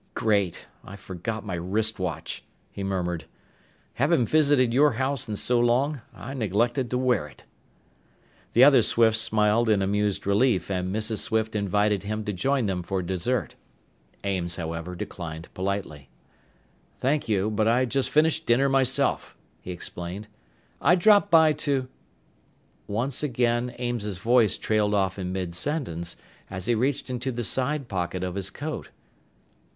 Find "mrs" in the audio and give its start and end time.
10.91-11.19